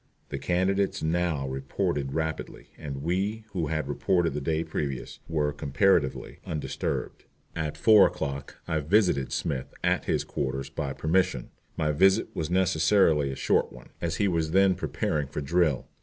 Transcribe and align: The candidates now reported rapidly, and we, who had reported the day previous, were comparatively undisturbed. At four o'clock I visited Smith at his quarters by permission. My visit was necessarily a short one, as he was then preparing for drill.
The 0.29 0.39
candidates 0.39 1.03
now 1.03 1.47
reported 1.47 2.13
rapidly, 2.15 2.69
and 2.75 3.03
we, 3.03 3.45
who 3.51 3.67
had 3.67 3.87
reported 3.87 4.33
the 4.33 4.41
day 4.41 4.63
previous, 4.63 5.19
were 5.29 5.53
comparatively 5.53 6.39
undisturbed. 6.43 7.25
At 7.55 7.77
four 7.77 8.07
o'clock 8.07 8.57
I 8.67 8.79
visited 8.79 9.31
Smith 9.31 9.71
at 9.83 10.05
his 10.05 10.23
quarters 10.23 10.71
by 10.71 10.93
permission. 10.93 11.51
My 11.77 11.91
visit 11.91 12.35
was 12.35 12.49
necessarily 12.49 13.29
a 13.31 13.35
short 13.35 13.71
one, 13.71 13.89
as 14.01 14.15
he 14.15 14.27
was 14.27 14.53
then 14.53 14.73
preparing 14.73 15.27
for 15.27 15.39
drill. 15.39 15.87